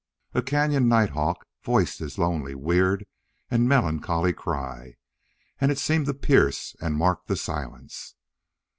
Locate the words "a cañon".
0.33-0.85